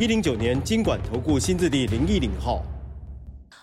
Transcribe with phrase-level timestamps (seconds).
[0.00, 2.62] 一零九年金管投顾新字第零一零号。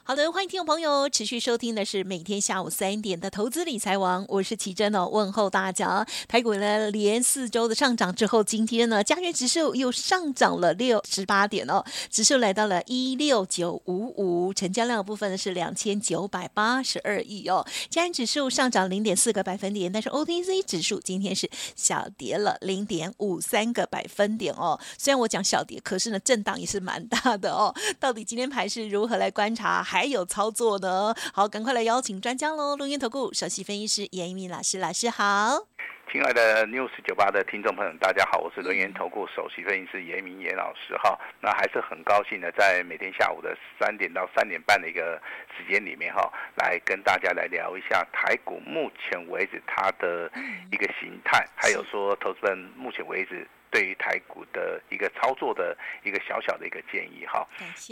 [0.08, 6.06] 好的，欢迎听众朋友持续收听的是每天下午三点的投资理财王，我是奇珍哦，问候大家。
[6.28, 24.80] 台股呢连四周的上涨之后，今天呢加权指数又上涨了六十八点哦，指数来到了一六九五五，成交量的部分呢是两千九百八十二亿哦，加权指数上涨零点四个百分点，但是 OTC 指数今天是小跌了零点五三个百分点哦。
[25.00, 27.74] 虽然我讲小跌，可是呢震荡也是蛮大的哦。
[28.00, 29.84] 到底今天盘是如何来观察？
[29.96, 31.16] 还有操作呢？
[31.34, 32.76] 好，赶快来邀请专家喽！
[32.76, 35.68] 录音投顾首席分析师严一鸣老师，老师好。
[36.12, 41.20] 亲爱的 News 九八的听众朋友，大家好，我是轮研投顾首席分析师严一民严老师哈。
[41.42, 45.22] 那还是很高兴的，在每天下午的三点到三点半的一个
[45.58, 50.32] 时间里面哈，来跟大家来聊一下台股目前为止它的
[50.72, 53.46] 一个形态，还有说投资人目前为止。
[53.72, 57.46] 对于台股的一个操作的一个小小的一个建议哈，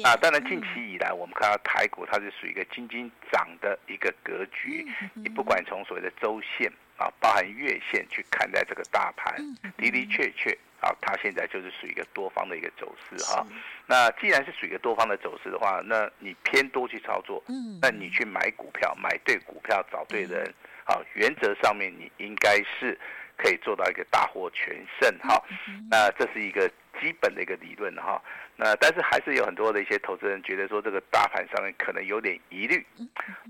[0.06, 6.72] 啊，当然近期以来我们看到台股它是属于一个金金涨的一个格局，你不管从所谓的周线
[7.04, 9.36] 啊，包含月线去看待这个大盘，
[9.78, 13.46] 的的确确啊，它现在就是属于一个多方的一个走势哈。
[13.86, 20.42] 那既然是属于一个多方的走势的话，那你偏多去操作，嗯那你去买股票，买对股票，找对人，
[20.86, 22.98] 啊，原则上面你应该是。
[23.36, 25.44] 可以做到一个大获全胜哈，
[25.90, 26.70] 那这是一个
[27.02, 28.22] 基本的一个理论哈。
[28.56, 32.86] 那但是还是有很多的一些投资人觉得说这个大盘上面可能有点疑虑，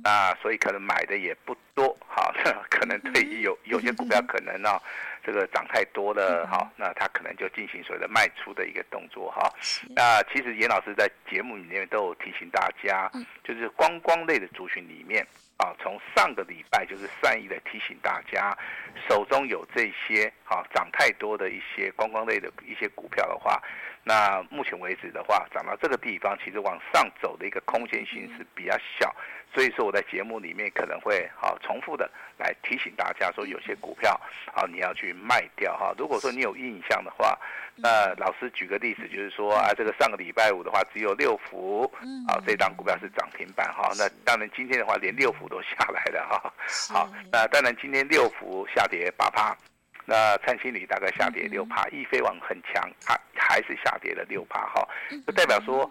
[0.01, 1.92] 那所以可能买的也不多哈。
[2.69, 4.79] 可能对于有有些股票可能呢，
[5.23, 9.49] 这个涨太多了哈，那他可能就进行所谓的卖出的一个动作哈。
[9.95, 13.11] 那其实严老师在节目里面都有提醒大家，
[13.43, 15.25] 就是观光类的族群里面。
[15.57, 18.57] 啊，从上个礼拜就是善意的提醒大家，
[19.07, 23.61] 手中有这些啊涨太多的一些观光类的一些股票的话，
[24.03, 29.15] 那目前为止的话，涨到这个地方，其实往上走的一个空间性是比较小。
[29.53, 32.09] 所以说我在节目里面可能会好重复的
[32.39, 34.19] 来提醒大家说，有些股票
[34.53, 35.93] 啊你要去卖掉哈。
[35.97, 37.37] 如果说你有印象的话，
[37.75, 41.83] 那老师举个例子，就是说啊这个上个礼拜五的话只有六福
[42.27, 43.91] 啊这档股票是涨停板哈。
[43.95, 46.53] 那当然今天的话连六福都下来了哈。
[46.91, 49.55] 好，那当然今天六福下跌八趴，
[50.05, 54.87] 那灿星里大概下跌六趴，易飞网很强，它还是下跌了六趴哈。
[55.27, 55.89] 就代表说。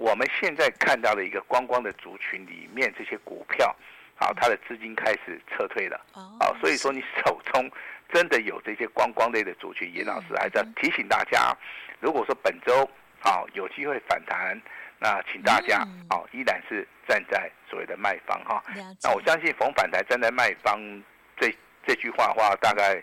[0.00, 3.76] 我们现在看到的一个观光的族群里面，这些股票，
[4.16, 7.70] 啊，它的资金开始撤退了，啊，所以说你手中
[8.10, 11.54] 真的有这些观光类的族群，严老师还是要提醒大家，
[12.00, 12.88] 如果说本周
[13.20, 14.58] 啊有机会反弹，
[14.98, 18.64] 那请大家啊依然是站在所谓的卖方哈。
[19.02, 20.80] 那我相信逢反弹站在卖方
[21.36, 21.54] 这
[21.86, 23.02] 这句话的话，大概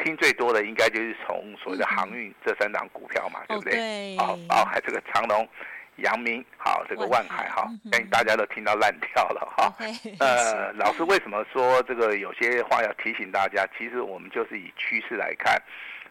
[0.00, 4.16] 听最多的应该就是从所谓的航运这三档股票嘛，对不对？
[4.16, 5.48] 哦，包含这个长荣。
[5.96, 9.72] 阳明好，这个万海哈，相信大家都听到烂掉了哈。
[10.18, 13.64] 呃，老师为什么说这个有些话要提醒大家？
[13.78, 15.60] 其实我们就是以趋势来看，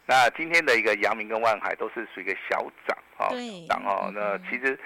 [0.06, 3.30] 那今天的一个阳明跟万海都是属于一个小涨哈，
[3.68, 4.80] 然后那其实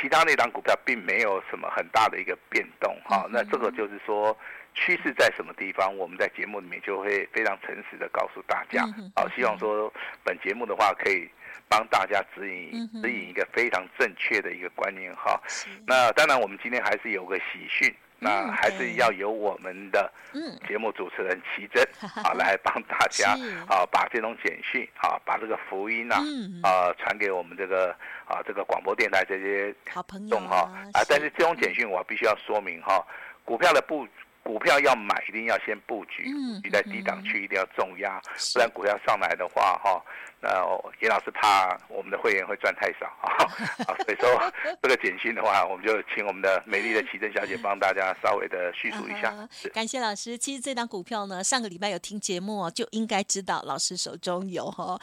[0.00, 3.26] 其他那档股票并没有什么很大的一个变动哈。
[3.30, 4.36] 那这个就是说
[4.74, 8.84] 趋势在什么地方，我们在节目里面就会非常诚实的告诉大家。
[9.14, 9.92] 好，希望说
[10.24, 11.30] 本节目的话可以。
[11.72, 15.40] 帮大家指引指引一个非常正确的一个观念哈。
[15.86, 20.12] 那当然，我们今天还是有个喜讯，那还是要由我们的
[20.68, 21.82] 节目主持人琦蓁
[22.22, 23.30] 啊 来帮大家
[23.66, 26.16] 啊把这种简讯啊把这个福音呐
[26.62, 27.96] 啊传给我们这个
[28.26, 31.00] 啊这个广播电台这些好朋友哈啊。
[31.08, 33.02] 但是这种简讯我必须要说明哈，
[33.46, 34.06] 股票的布
[34.42, 36.24] 股票要买一定要先布局，
[36.62, 38.20] 你在低档区一定要重压，
[38.52, 40.04] 不然股票上来的话哈。
[40.44, 40.50] 那
[41.00, 44.52] 严老师怕我们的会员会赚太少 啊，所以说
[44.82, 49.32] 这个简讯的话，我们就请我们的美丽的奇珍小姐帮大家稍微的叙述一下。
[49.72, 50.36] 感谢老师。
[50.36, 54.98] 其实这档股票呢，上个礼拜有听节目哦，就应该知道老师手中有哈。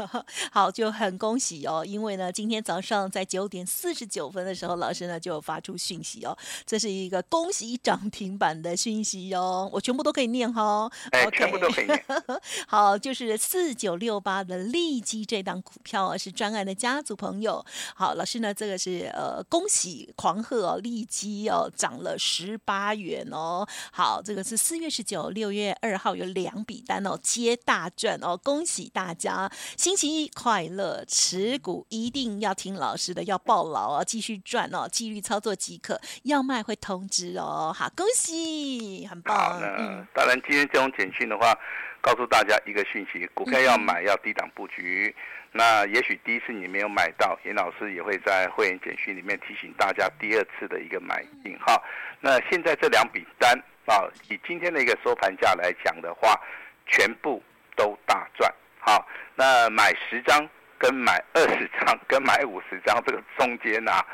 [0.52, 6.36] 好，就很恭喜哦，因为呢，今天早上在九点四十九分的时候，老师呢就发出讯息哦，
[6.66, 10.90] 这是一个恭喜涨停板的讯息哦，我全部都可以念哈。
[11.12, 12.04] 哎，全部都可以念。
[12.68, 14.81] 好，就是四九六八的利。
[14.82, 17.64] 利基这档股票啊，是专案的家族朋友。
[17.94, 23.64] 好，老师呢，这个是呃，恭喜狂贺哦，利基哦涨了十八元哦。
[23.92, 37.72] 好，这个是四月十九、六月二号有两笔单哦，接大赚哦，恭喜大家，星期一快乐，持股一定要听老师的，要抱牢哦，继续赚哦，纪律操作即可，要卖会通知哦。
[37.72, 39.36] 好，恭喜，很棒。
[39.36, 41.56] 好，嗯，当然今天这种简讯的话。
[42.02, 45.14] 告诉大家一个讯息：股票要买要低档布局。
[45.52, 51.56] 那也许第一次你没有买到，严老师也会在会员简讯里面提醒大家第二次的一个买进。
[51.58, 51.80] 哈，
[52.20, 53.56] 那现在这两笔单
[53.86, 56.40] 啊，以今天的一个收盘价来讲的话，
[56.86, 57.42] 全部
[57.76, 58.52] 都大赚。
[58.80, 59.06] 好，
[59.36, 60.48] 那买十张
[60.78, 64.04] 跟买二十张跟买五十张这个中间啊，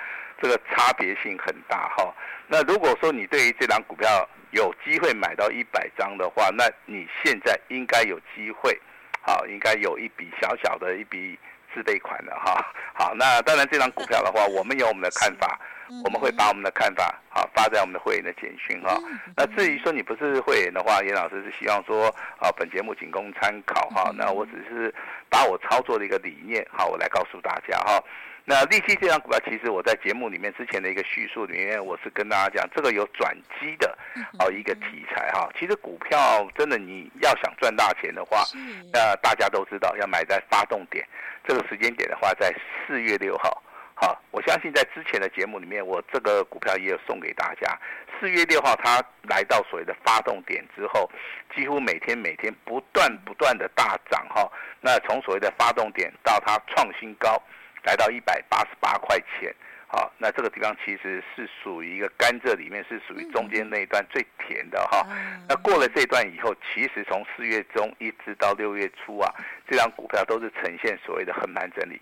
[0.42, 2.12] 这个差别性很大哈。
[2.48, 8.78] 那如果说你对于这档股票，有机会买到一百张的话，那你现在应该有机会，
[9.20, 11.38] 好，应该有一笔小小的一笔
[11.74, 12.64] 自备款了哈。
[12.94, 15.60] 好，那当然这张股票的话，我们有我们的看法，
[16.04, 18.98] 我们会把我们的看法好发在我们的会员的简讯哈。
[19.36, 22.08] 那至于说你不是会员的话，严老师是希望说
[22.40, 24.10] 啊，本节目仅供参考哈。
[24.16, 24.92] 那我只是
[25.28, 28.02] 把我操作的一个理念好，我来告诉大家哈。
[28.48, 33.94] 那利基这张股票，其实我在节目里面之前的一个叙述里面，我是跟大家讲，这个有转机的
[34.38, 35.46] 哦一个题材哈。
[35.60, 36.18] 其实股票
[36.56, 38.46] 真的你要想赚大钱的话，
[38.90, 41.06] 那大家都知道要买在发动点，
[41.46, 42.50] 这个时间点的话在
[42.86, 43.62] 四月六号。
[43.94, 47.78] 好，我相信在之前的节目里面，我这个股票也有送给大家。
[48.18, 51.10] 四月六号它来到所谓的发动点之后，
[51.54, 54.50] 几乎每天每天不断不断的大涨哈。
[54.80, 57.38] 那从所谓的发动点到它创新高。
[57.84, 59.54] 来到一百八十八块钱，
[59.86, 65.06] 好，那这个地方其实是属于一个甘蔗里面是属于中间那一段最甜的哈。
[65.48, 69.32] 那过了这段以后，其实从四月中一直到六月初啊，
[69.68, 72.00] 这张股票都是呈现所谓的横盘整理。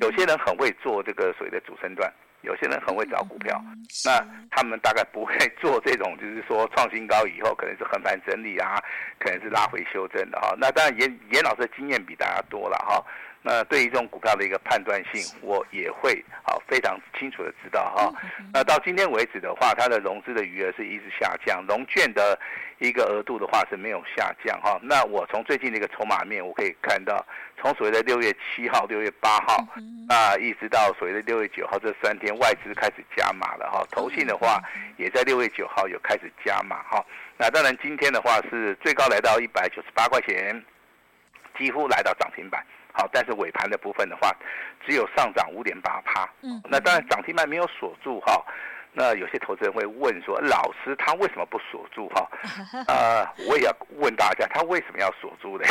[0.00, 2.10] 有些人很会做这个所谓的主升段，
[2.40, 3.62] 有些人很会找股票，
[4.06, 8.82] 那他们大概不会做这种，就是说创新高以后可能是横盘整理啊，
[9.18, 10.54] 可能是拉回修正的哈。
[10.58, 13.04] 那当然严严老师的经验比大家多了哈。
[13.42, 18.12] 那对于这种股票的一个判断性，我也会好非常清楚的知道哈。
[18.52, 22.38] 那到今天为止的话，它的融资的余额是一直下降，融券的
[22.80, 24.78] 一个额度的话是没有下降哈。
[24.82, 27.24] 那我从最近的一个筹码面，我可以看到，
[27.58, 29.66] 从所谓的六月七号、六月八号，
[30.06, 33.82] 那一直到所谓的六月九号这三天，外资开始加码了哈。
[33.90, 34.62] 投信的话，
[34.98, 37.02] 也在六月九号有开始加码哈。
[37.38, 40.62] 那当然今天的话是最高来到一百九十八块钱，
[41.58, 42.62] 几乎来到涨停板。
[42.92, 44.34] 好，但是尾盘的部分的话，
[44.86, 46.28] 只有上涨五点八趴。
[46.42, 48.44] 嗯，那当然涨停板没有锁住哈。
[48.92, 52.28] 那有些投资人会问说，老师他为什么不锁住哈？
[52.88, 55.64] 呃，我也要问大家，他为什么要锁住呢？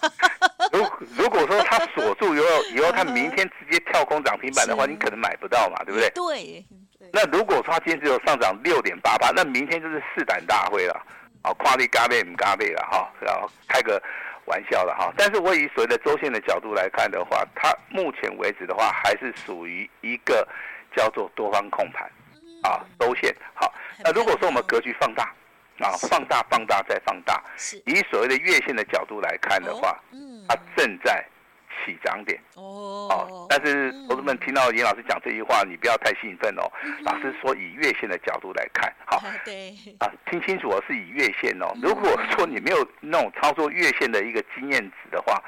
[0.70, 6.10] 如如果说他锁住以后，以后他明天直接跳空涨停板的话，你可能买不到嘛，对不对？
[6.10, 6.66] 对。
[7.10, 11.02] 那如果说他今天只有上涨六点八趴，那明天就是试胆大会了。
[11.42, 14.00] 好，跨利嘎倍唔嘎倍了哈，然后开个。
[14.46, 20.46] 玩笑了哈，但是我以所谓的周线的角度来看的话，它目前为止的话还是属于一个
[20.96, 22.10] 叫做多方控盘
[22.62, 23.34] 啊，周线。
[23.54, 23.72] 好。
[24.04, 25.32] 那如果说我们格局放大
[25.78, 27.42] 啊，放大放大再放大，
[27.86, 29.98] 以所谓的月线的角度来看的话，
[30.48, 31.24] 它正在。
[31.84, 36.70] 起涨点哦，哦，但是同志们听到严老师讲这句话，你不要太兴奋哦。
[37.02, 41.66] 老师说以月线的角度来看，好，对啊，听清楚哦，是以月线哦。
[41.82, 45.42] 如果说你没有那种操作月线的一个经验值的话，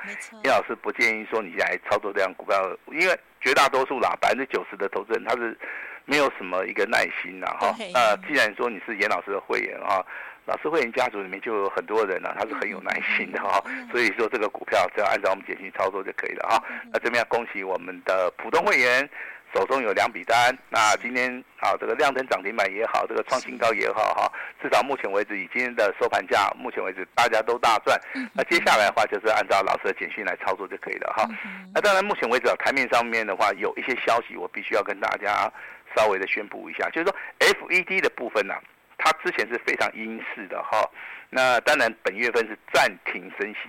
[0.45, 2.57] 严老师不建议说你来操作这样股票，
[2.93, 5.57] 因为绝大多数啦，百分之九十的投资人他是
[6.05, 7.75] 没有什么一个耐心的哈。
[7.93, 10.05] 那既然说你是严老师的会员啊。
[10.47, 16.63] 老师会员家族里面就有很多人呢、啊，他是很有耐心的哈， 所以说这个股票只要按照我们简讯操作就可以了哈。
[16.93, 19.09] 那这边要恭喜我们的普通会员
[19.55, 27.99] 手中有两笔单，那今天啊这个亮灯涨停板也好，这个创新高也好哈，至少目前为止以今天的收盘价，目前为止大家都大赚。
[28.35, 31.27] 那接下来的话就是按照老师的简讯来操作就可以了哈。
[31.73, 35.51] 那当然目前为止台面上面的话有一些消息，我必须要跟大家
[35.97, 38.61] 稍微的宣布一下，就是说 FED 的部分呢、啊。
[38.97, 40.89] 它之前是非常鹰式的哈，
[41.31, 43.69] 那当然本月份是暂停升息，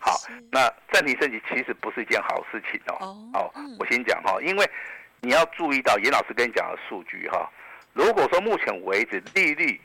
[0.00, 0.16] 好，
[0.50, 3.16] 那暂停升息其实不是一件好事情哦。
[3.34, 4.70] 哦，我先讲哈，因为
[5.20, 7.48] 你要注意到严老师跟你讲的数据哈，
[7.92, 9.80] 如果说目前为止利率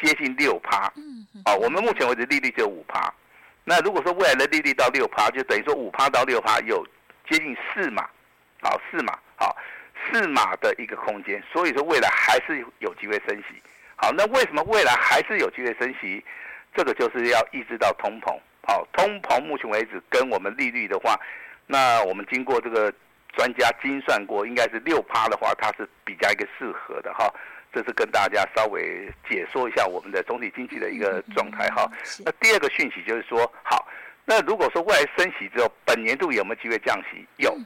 [0.00, 0.92] 接近六趴，
[1.44, 3.12] 哦，我们目前为止利率只有五趴，
[3.64, 6.86] 那如果说未来的利率到六趴，就等于说五趴到六趴有
[7.28, 8.08] 接近四码，
[8.62, 9.56] 好四码，好
[10.06, 13.62] 四码的一个空间，所以说未来还是有机会升息。
[14.04, 16.22] 好，那为什么未来还是有机会升息？
[16.76, 21.18] 这个就是要抑制到通膨，好，通膨目前为止跟我们利率的话，
[21.66, 22.92] 那我们经过这个
[23.34, 27.32] 专家精算过，应该是六趴的话，它是比较一个适合的哈。
[27.72, 31.90] 这是跟大家稍微解说一下我们的总体经济的一个状态哈。
[32.26, 33.88] 那第二个讯息就是说，好，
[34.26, 37.26] 那如果说未来升息之后，本年度有没有机会降息？
[37.38, 37.56] 有，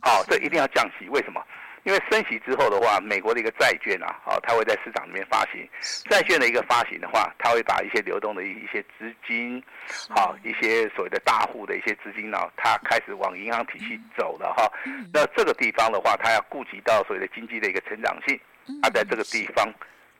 [0.00, 1.08] 好，这一定要降息。
[1.08, 1.44] 为什么？
[1.84, 5.68] 因为升息之后的话，美国的一个债券啊，好，它会在市场里面发行
[6.08, 9.60] 债券的一个发行的话，它会把一些流动的一一些资金，
[10.08, 14.70] 好，一些所谓的大户的一些资金呢，它开始往银行体系走了哈。
[15.12, 18.38] 那这个地方的话，它要顾及到所谓的经济的一个成长性，
[18.80, 19.68] 它在这个地方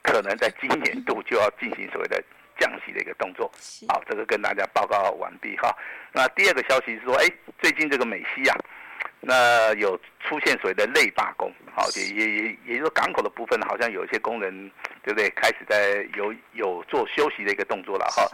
[0.03, 2.21] 可能在今年度就要进行所谓的
[2.59, 3.49] 降息的一个动作。
[3.89, 5.73] 好，这个跟大家报告完毕哈。
[6.13, 7.27] 那第二个消息是说，哎，
[7.61, 8.57] 最近这个美西啊。
[9.25, 14.53] 那有出现所谓的类罢工，好，也也也也就是说港口的部分，好像有一些工人，
[15.05, 15.31] 对不对？
[15.31, 18.29] 开始在有有做休息的一个动作了哈。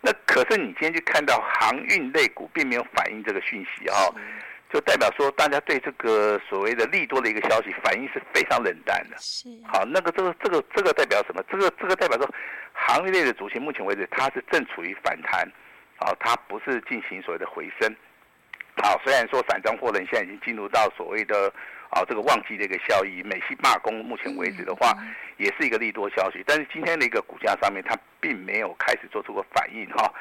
[0.00, 4.12] 那可是你今天去看到航运类股并没有反映这个讯息哈，
[4.72, 9.16] 就代表说大家对这个所谓的利多的一个消息反应是非常冷淡的。
[9.20, 9.48] 是。
[9.72, 11.40] 好，那个这个这个这个代表什么？
[11.48, 12.28] 这个这个代表说
[12.72, 15.48] 航运类的主线目前为止它是正处于反弹，
[15.98, 17.94] 好，它不是进行所谓的回升。
[18.76, 21.52] 好，虽然说散装货轮现在已经进入到所谓的
[21.90, 24.96] 啊这个旺季的一个效益，美西罢工目前为止的话，
[25.36, 26.42] 也是一个利多消息。
[26.46, 30.04] 但是今天的一个股价上面，它并没有开始做出个反应哈。
[30.04, 30.12] 啊，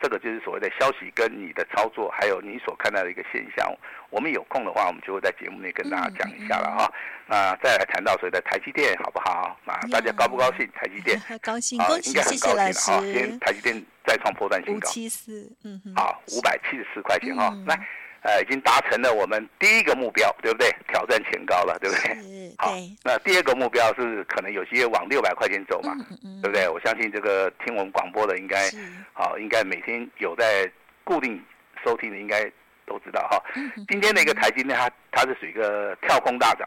[0.00, 3.66] 这个就是所谓的消息跟你的操作，还有你所看到的一个现象。
[4.10, 6.92] 我们有空的话，我们就会在节目内跟大家讲一下了哈。
[7.26, 9.58] 那再来谈到所谓的台积电，好不好？
[9.66, 10.70] 啊，大家高不高兴？
[10.74, 13.00] 台积电 高兴，应该很高兴了哈。
[13.00, 17.52] 今天台积电再创破断新高，五七四，嗯哼，好，五百七十四块钱哈。
[17.66, 17.78] 来。
[18.24, 20.74] 呃，已经达成了我们第一个目标，对不对？
[20.88, 22.54] 挑战前高了，对不对？
[22.56, 22.72] 好，
[23.04, 26.66] 那第二个目标是可能有些往六百块钱走嘛，嗯嗯、对不对？
[26.66, 28.70] 我相信这个听我们广播的应该，
[29.12, 30.66] 好，应该每天有在
[31.04, 31.38] 固定
[31.84, 32.50] 收听的，应该
[32.86, 33.42] 都知道哈。
[33.88, 36.66] 今天的一个台积电，它它是属于一个跳空大涨。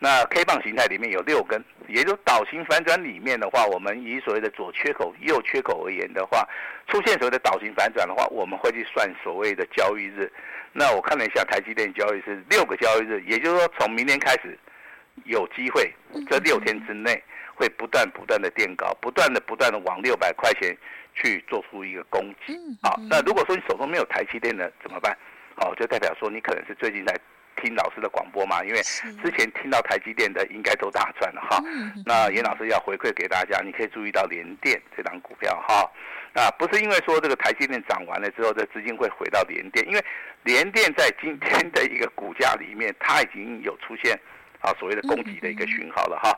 [0.00, 6.46] 那 K 棒形态里面有六根，也就是倒型反转里面的话，我们以所谓的左缺口、右缺口而言的话，
[6.88, 10.30] 出现所谓的倒型反转的话，我们会去算所谓的交易日。
[10.76, 14.58] 那我看了一下台积电交易是六个交易日，也就是说从明天开始
[15.24, 15.94] 有机会，
[16.28, 17.22] 这六天之内
[17.54, 20.76] 会不断不断的垫高，不断的不断的往六百块钱
[21.14, 22.58] 去做出一个攻击。
[22.82, 25.16] 好，那如果说你手中没有台积电的怎么办？
[25.56, 27.16] 好，就代表说你可能是最近在
[27.62, 28.82] 听老师的广播嘛，因为
[29.22, 31.62] 之前听到台积电的应该都大赚了哈。
[32.04, 35.88] 那严老师要回馈给大家，你可以注意到联电这档股票哈。
[36.34, 40.04] 啊，不是因为说这个台积电涨完了之后，这资金会回到联电，因为
[40.42, 44.18] 联电在今天的一个股价里面，它已经有出现
[44.60, 46.36] 啊所谓的攻击的一个讯号了哈。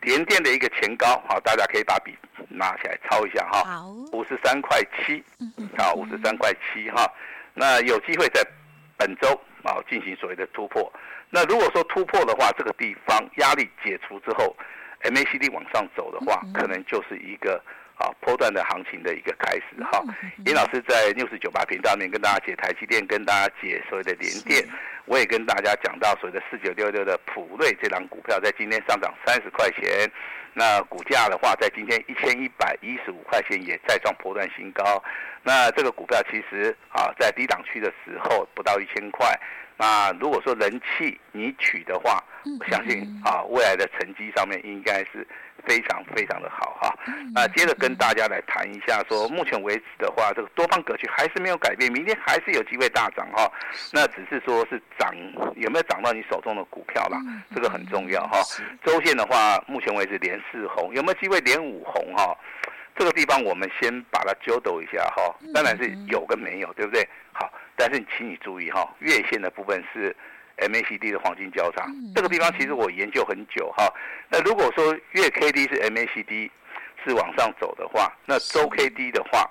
[0.00, 3.80] 联电的一个前高，好，大家可以把笔拿起来抄一下哈，
[4.12, 5.22] 五十三块七，
[5.78, 7.08] 啊，五十三块七哈。
[7.54, 8.44] 那有机会在
[8.96, 9.28] 本周
[9.62, 10.92] 啊进行所谓的突破。
[11.30, 14.56] 那如果说突破的话，这个地方压力解除之后
[15.02, 17.62] ，MACD 往上走的话，可能就是一个。
[18.02, 20.02] 啊，波段的行情的一个开始哈。
[20.44, 24.66] 严老师在六十九八频道里面跟大家解台积电，跟大家解所谓的联电，
[25.04, 30.10] 我也跟大家讲到所谓的四九六六的普瑞这档股票，在今天上涨三十块钱，
[30.52, 35.02] 那股价的话，在今天一千一百一十五块钱也再创波段新高。
[35.44, 39.38] 那这个股票其实啊，在低档区的时候不到一千块。
[39.76, 45.26] 那如果说人气你取的话，我相信啊，未来的成绩上面应该是。
[45.64, 46.92] 非常非常的好哈，
[47.32, 53.48] 那接着跟大家来谈一下，说目前为止的话，这个多方格局还是没有改变，明天还是有机会大涨哈。
[53.92, 55.14] 那只是说是涨
[55.54, 57.16] 有没有涨到你手中的股票啦，
[57.54, 58.42] 这个很重要哈。
[58.84, 62.36] 周线的话，目前为止连四红，有没有机会连五红哈？
[62.96, 67.08] 这个地方我们先把它揪抖一下哈，当然是有跟没有，对不对？
[67.32, 70.16] 好，但是请你注意哈，月线的部分是。
[70.58, 73.92] MACD 的黄金交叉，这个地方其实我研究很久哈。
[74.30, 76.50] 那如果说月 K D 是 MACD
[77.04, 79.50] 是往上走的话，那周 K D 的话，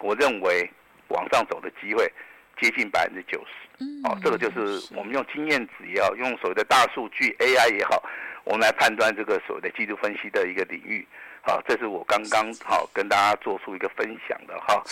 [0.00, 0.70] 我认为
[1.08, 2.12] 往上走的机会
[2.60, 3.84] 接近百分之九十。
[4.04, 8.02] 哦，这个就是我们用经验值也好，用所谓的大数据 AI 也好，
[8.44, 11.06] 我们来判断这个所谓的技术分析的一个领域。
[11.42, 14.82] 好，这是我刚刚好跟大家做出一个分享的哈。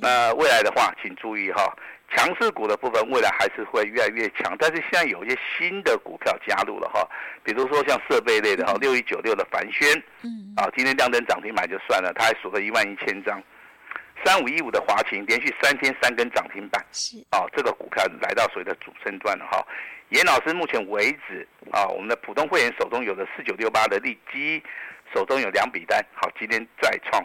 [0.00, 1.76] 那未来的话，请注意哈。
[2.14, 7.06] 强势股的部分未来还是会越来越强，但是现在有一些新的股票加入了哈，
[7.42, 9.90] 比如说像设备类的哈，六一九六的凡轩，
[10.22, 13.42] 嗯，啊，今天亮灯涨停板就算了，它还锁了一万一千张，
[14.24, 19.66] 三五一五的华勤连续三天三根涨停板，是，啊，这个股票来到所谓的主升段了哈。
[20.10, 24.62] 严老师目前为止啊，我们的普通会员手中有的四九六八的利基，
[25.12, 27.20] 手中有两笔单，好，今天再创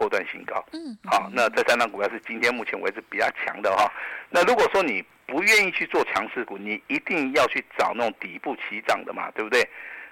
[0.00, 0.64] 波段新高。
[0.72, 3.92] 嗯，好，那这三档股票是今天目前为止比较强的哈。
[4.30, 9.62] 那如果说你不愿意去做强势股，你一定要去找那种底部起涨的嘛，对不对？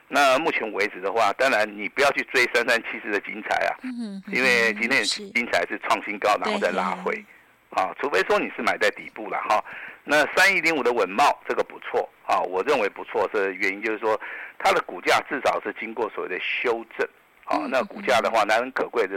[0.07, 7.25] 那目前为止的话，当然你不要去追三三七四的精彩啊，嗯，因为今天精彩是创新高，然后再拉回，
[7.71, 9.65] 啊，除非说你是买在底部了哈。
[10.05, 14.19] 那三一零五的稳懋这个不错啊，我认为不错，这原因就是说
[14.59, 17.07] 它的股价至少是经过所谓的修正，
[17.49, 19.17] 啊，那股价的话难能可贵的，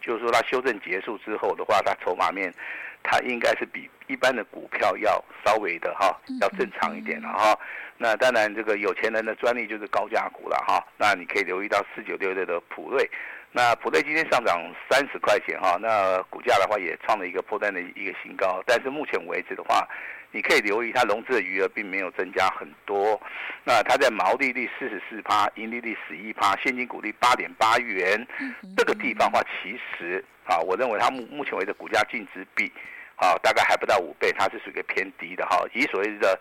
[0.00, 2.52] 就是说它修正结束之后的话，它筹码面
[3.02, 7.58] 它应该是比一般的股票要稍微的哈要正常一点了哈。
[7.98, 13.08] 那当然这个有钱人的专利就是高价股了哈，那你可以留意到四九六六的普瑞。
[13.50, 19.88] 那普瑞今天上涨三十块钱哈，那股价的话也创了一个破单的一个新高，但是目前为止的话，
[20.30, 23.20] 你可以留意它融资的余额并没有增加很多。
[23.64, 28.24] 那它在毛利率四十四趴，盈利率十一趴，现金股利八点八元，
[28.76, 32.70] 这个地方的话其实啊，我认为它目目前为止股价净值比
[33.16, 35.64] 啊大概还不到五倍，它是属于一个偏低的哈。
[35.72, 36.38] 以所谓的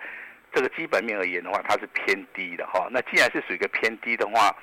[0.54, 2.90] 这个基本面而言的话，它是偏低的哈。
[2.92, 4.54] 那既然是属于一个偏低的话，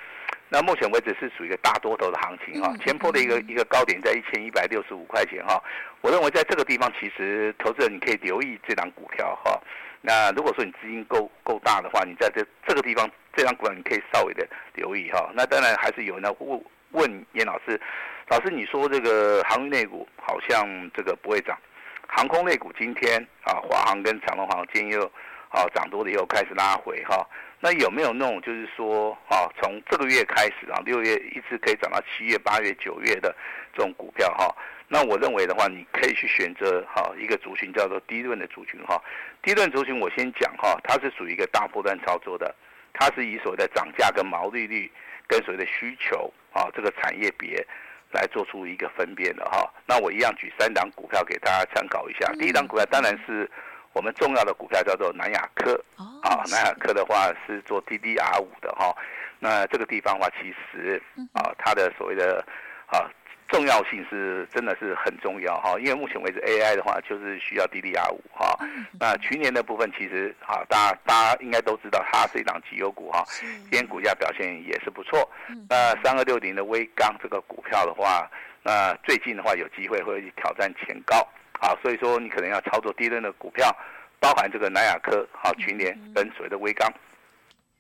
[0.51, 5.61] 那目前为止是属于一个大多头的行情哈，前波的一个一个高点在一千一百六十五块钱哈，
[6.01, 9.61] 我认为在这个地方其实投资人你可以留意这档股票哈。
[10.01, 15.31] 那如果说你资金够够大的话，你在这这个地方这档股票你可以稍微的留意哈。
[15.35, 17.81] 那当然还是有人问问严老师，
[18.29, 21.59] 老师你说这个航运类股好像这个不会涨，
[22.07, 25.07] 航空类股今天啊华航跟长荣航今天又
[25.49, 27.27] 啊涨多了又开始拉回哈。
[27.65, 33.35] 那有没有那种就是说，啊，从这个月开始啊，六月一直可以涨到七月、八月、九月的
[33.73, 34.55] 这种股票哈？
[34.87, 39.03] 那我认为的话，你可以去选择哈一个族群叫做低润的族群哈。
[39.43, 42.55] 低润族群我先讲哈，它是属于一个大波段操作的，
[42.93, 44.93] 它是以所谓的涨价跟毛利率
[45.27, 47.67] 跟所谓的需求啊这个产业别
[48.11, 49.73] 来做出一个分辨的哈。
[49.87, 52.31] 那我一样举三档股票给大家参考一下。
[52.35, 53.51] 第一档股票当然是。
[53.97, 55.81] 我们重要的股票叫做南亚科，
[56.25, 58.97] 啊，南亚科的话是做 DDR 五的哈，
[59.39, 61.01] 那这个地方的话其实
[61.35, 62.43] 啊，它的所谓的
[62.87, 63.05] 啊
[63.47, 68.57] 重要性是真的是很重要哈，因为目前为止 AI 的话就是需要 DDR 五哈，
[68.99, 75.31] 那去年的部分其实啊，大家大家应该都知道它是一档绩优股哈，今天股价表现也是不错，
[75.69, 78.27] 那三二六零的威刚这个股票的话，
[78.63, 81.17] 那最近的话有机会会挑战前高。
[81.61, 83.75] 啊，所以说你可能要操作低轮的股票，
[84.25, 86.91] 包含这个南亚科、好群联跟所谓的威刚，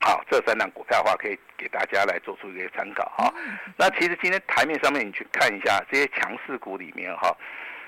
[0.02, 3.32] 好这三档股票的话，可以给大家来做出一个参考哈。
[3.78, 7.34] 那其实今天台面上面你去看一下这些强势股里面哈。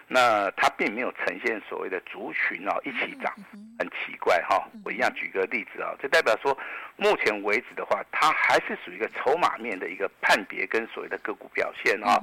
[0.08, 3.34] 那它并没有呈现所谓的族群哦一起涨，
[3.78, 4.64] 很奇怪哈。
[4.84, 6.56] 我一样举个例子啊，这代表说，
[6.96, 12.20] 目前为止的话，它还是属于一个筹码面的一个判别跟所谓的个股表现啊。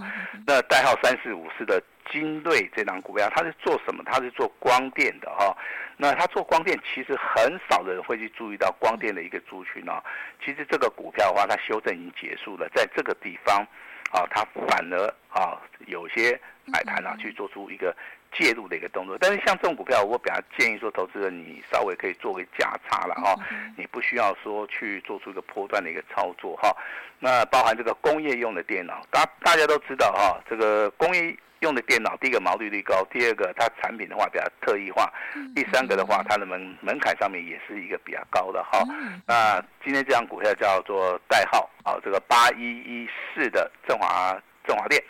[0.48, 4.02] 那代号三四五四的精锐这档股票，它是做什么？
[4.06, 5.56] 它是做光电的哈。
[5.98, 10.02] 那它做光电，其实很少的人会去注意到光电的一个族群哦。
[10.44, 13.68] 其实这个股票的话，它修正已经结束了，在这个地方。
[14.12, 17.96] 啊，它反而啊有些买盘啊去做出一个
[18.34, 23.36] 介入的一个动作，但是像这种股票，我比较建议说，投资人你稍微可以做个价差了哈，
[23.78, 26.76] 你不需要说去做出一个波段的一个操作哈。
[27.20, 31.36] 那包含这个工业用的电脑，大大家都知道哈，这个工业。
[31.60, 35.10] 用的电脑，第一个毛利率高，第二个它产品的话比较特异化，
[35.56, 38.84] 第三个的话它的门门槛上面也是一个比较高的哈。
[39.26, 45.04] 那今天这张股票叫做代号啊，这个八一一四的振华振华电。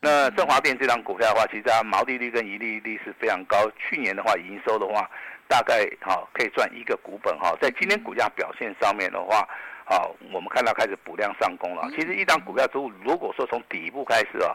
[0.00, 5.08] 那振华电这张股票的话，其实它毛利率跟盈利率是非常高，去年的话营收的话
[5.48, 7.56] 大概哈可以赚一个股本哈。
[7.60, 9.48] 在今天股价表现上面的话，
[9.84, 11.88] 好，我们看到开始补量上攻了。
[11.94, 14.54] 其实一张股票之后，如果说从底部开始啊。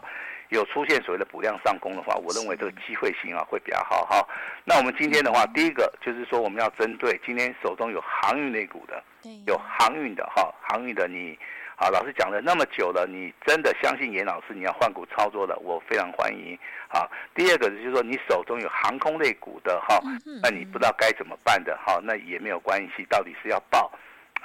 [0.49, 4.27] 有出现所谓的补量上攻的话，我认为这个机会性啊会比较好哈。
[4.63, 9.03] 那我们今天的话，第一个就是说我们要针对今天手中有航运类股的，
[9.47, 11.39] 有航运的哈，航运的你，
[11.83, 16.57] 啊老师讲了那么久了，你真的相信严老师你要换股操作的，我非常欢迎。
[16.87, 19.99] 好，第二个就是说你手中有航空类股的哈，
[20.41, 23.91] 那你不知道该怎么办的哈，那也没有关系，到底是要报，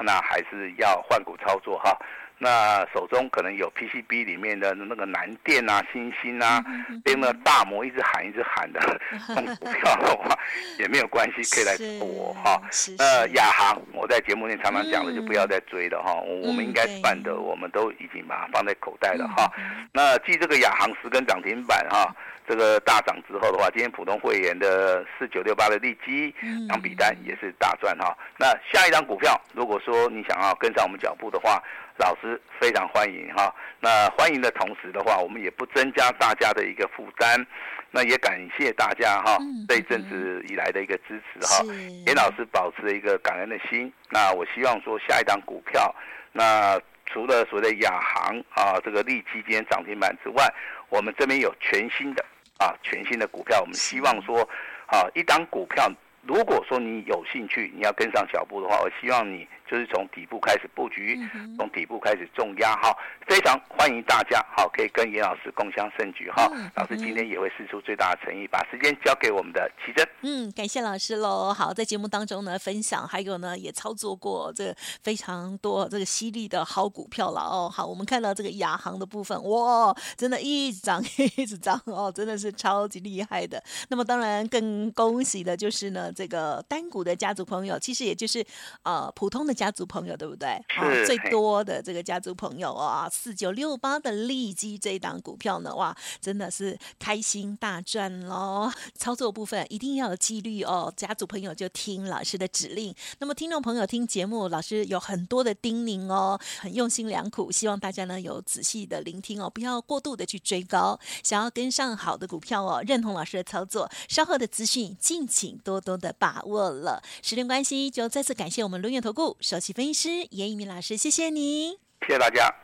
[0.00, 1.96] 那还是要换股操作哈。
[2.38, 6.64] 那手中可能有 PCB 里面的那个南电啊、星星啊，
[7.04, 8.80] 被那个大摩一直喊一直喊的，
[9.60, 10.38] 股票的话
[10.78, 12.60] 也没有关系，可以来找我哈。
[12.98, 16.14] 呃，亚航我在节目内常常讲的，就不要再追了哈。
[16.14, 19.52] 我们应该办的，我们都已经把它放在口袋了哈。
[19.92, 22.14] 那继这个亚航十根涨停板哈。
[22.48, 26.34] 这个大涨之后的话，今天普通会员的四九六八的利基，
[26.66, 28.16] 两笔单也是大赚哈。
[28.38, 31.62] 那下一张股票，如果说你想要跟上我们脚步的话，
[31.98, 33.54] 老师师非常欢迎哈。
[33.80, 37.44] 那欢迎的同时的话，我们也不增加大家的一个负担。
[37.90, 41.64] 那也感谢大家哈，这一阵子以来的一个支持哈。
[42.06, 43.90] 严老师保持了一个感恩的心。
[44.10, 45.94] 那我希望说下一档股票，
[46.32, 50.46] 那除了所谓的亚航啊，这个利基今天涨停板之外，
[50.90, 52.22] 我们这边有全新的
[52.58, 53.60] 啊，全新的股票。
[53.60, 54.48] 我们希望说，
[54.86, 55.90] 啊，一档股票，
[56.22, 59.46] 如果说你有兴趣，你要跟上脚步的话，我希望你。
[59.70, 61.18] 就是从底部开始布局，
[61.58, 66.50] 从底部开始重压哈，非常欢迎大家好，可以跟严老师共襄盛举哈。
[66.74, 70.08] 老师今天也会试出最大的诚意，把时间交给我们的奇珍。
[70.22, 71.52] 嗯，感谢老师喽。
[71.52, 77.70] 好，在节目当中呢，分享还有呢，也操作过这非常多这个犀利的好股票了哦。
[77.70, 81.04] 好，我们看到这个亚航的部分，哇，真的一直涨
[81.36, 83.62] 一直涨哦，真的是超级厉害的。
[83.90, 88.42] 那么当然更恭喜的就是呢，这个单股的家族朋友，其实也就是
[88.82, 89.57] 呃普通的。
[89.58, 90.50] 家族朋友对不对？
[90.50, 98.70] 啊，最多的这个家族朋友啊，四九六八的利基这一档股票呢，哇，真的是开心大赚喽！
[98.94, 102.94] 操作部分一定要有纪律哦，家族朋友就听老师的指令。
[103.18, 110.96] 那么听众朋友听节目，老师有很多的叮咛哦，很用心良苦，希望大家呢有仔细的聆听哦，不要过度的去追高。
[111.24, 117.02] 想要跟上好的股票哦，认同老师的操作，稍后的资讯敬请多多的把握了。
[117.22, 119.36] 时间关系，就再次感谢我们伦元投顾。
[119.48, 121.72] 首席分析师严一鸣老师，谢谢您，
[122.06, 122.54] 谢谢大家。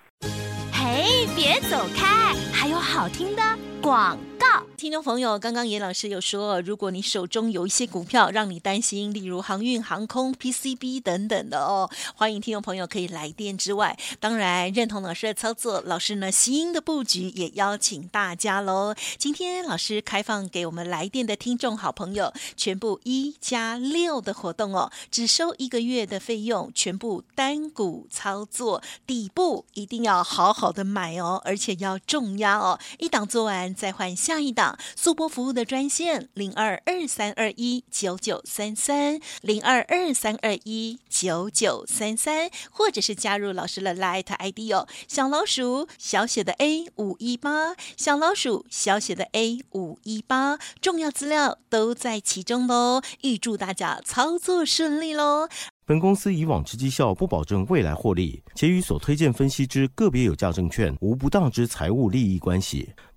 [0.71, 3.43] 嘿，别走开，还有好听的
[3.85, 4.47] 广告。
[4.79, 18.95] 听众朋友，刚刚严老师有说，如果你手中有一些股票让你担心，例如航运、航空、PCB 等等的哦，欢迎听众朋友可以来电之外，当然认同老师的操作，老师呢新的布局也邀请大家喽。
[19.17, 34.79] 今天老师开放给我们来电的听众好朋友，全部一加六的活动哦，只收一个月的费用，全部单股操作，底部一定要好好的买哦，而且要重压哦，一档做完再换下一档。
[34.97, 55.49] 速播服务的专线零二二三二一九九三三零二二三二一九九三三，或者是加入老师的 Light ID 哦，小老鼠小写的 A 五一八，小老鼠小写的 A 五一八，重要资料都在其中喽，预祝大家操作顺利喽。
[55.87, 62.95] 本公司以往之绩效不保证未来获利，且与所推荐分析之个别有价证券无不当之财务利益关系。